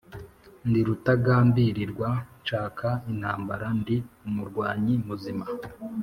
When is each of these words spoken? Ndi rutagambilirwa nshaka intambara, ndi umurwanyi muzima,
Ndi 0.67 0.79
rutagambilirwa 0.87 2.09
nshaka 2.41 2.87
intambara, 3.11 3.65
ndi 3.79 3.97
umurwanyi 4.27 4.93
muzima, 5.07 5.45